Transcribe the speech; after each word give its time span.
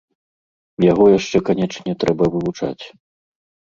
Яго 0.85 1.05
яшчэ, 1.17 1.43
канечне, 1.51 1.91
трэба 2.07 2.23
вывучаць. 2.35 2.79